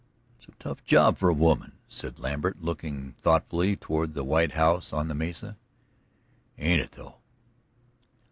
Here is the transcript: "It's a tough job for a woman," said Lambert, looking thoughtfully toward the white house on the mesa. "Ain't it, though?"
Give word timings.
"It's 0.39 0.47
a 0.47 0.51
tough 0.57 0.83
job 0.83 1.19
for 1.19 1.29
a 1.29 1.33
woman," 1.35 1.73
said 1.87 2.17
Lambert, 2.17 2.59
looking 2.63 3.13
thoughtfully 3.21 3.75
toward 3.75 4.15
the 4.15 4.23
white 4.23 4.53
house 4.53 4.91
on 4.91 5.09
the 5.09 5.13
mesa. 5.13 5.57
"Ain't 6.57 6.81
it, 6.81 6.93
though?" 6.93 7.17